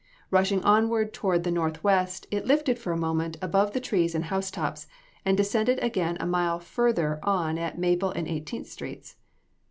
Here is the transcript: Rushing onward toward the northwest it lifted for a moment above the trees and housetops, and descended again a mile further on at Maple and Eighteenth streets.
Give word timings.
Rushing 0.31 0.63
onward 0.63 1.13
toward 1.13 1.43
the 1.43 1.51
northwest 1.51 2.25
it 2.31 2.47
lifted 2.47 2.79
for 2.79 2.91
a 2.91 2.97
moment 2.97 3.37
above 3.39 3.71
the 3.73 3.79
trees 3.79 4.15
and 4.15 4.25
housetops, 4.25 4.87
and 5.25 5.37
descended 5.37 5.77
again 5.77 6.17
a 6.19 6.25
mile 6.25 6.59
further 6.59 7.19
on 7.21 7.59
at 7.59 7.77
Maple 7.77 8.09
and 8.09 8.27
Eighteenth 8.27 8.65
streets. 8.65 9.15